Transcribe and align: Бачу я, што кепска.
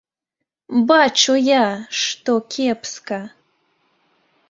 Бачу 0.91 1.35
я, 1.49 1.63
што 2.01 2.31
кепска. 2.57 3.25